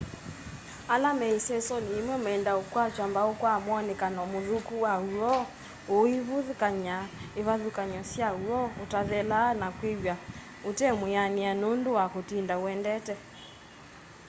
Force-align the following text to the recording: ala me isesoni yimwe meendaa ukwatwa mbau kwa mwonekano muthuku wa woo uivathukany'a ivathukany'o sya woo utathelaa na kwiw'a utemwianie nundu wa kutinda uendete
ala 0.93 1.09
me 1.17 1.25
isesoni 1.37 1.89
yimwe 1.95 2.15
meendaa 2.25 2.59
ukwatwa 2.63 3.05
mbau 3.11 3.31
kwa 3.39 3.53
mwonekano 3.65 4.21
muthuku 4.31 4.73
wa 4.85 4.93
woo 5.17 5.41
uivathukany'a 5.97 6.97
ivathukany'o 7.39 8.01
sya 8.11 8.29
woo 8.45 8.71
utathelaa 8.83 9.49
na 9.61 9.67
kwiw'a 9.77 10.15
utemwianie 10.69 11.49
nundu 11.61 11.89
wa 11.97 12.05
kutinda 12.13 12.53
uendete 12.61 13.13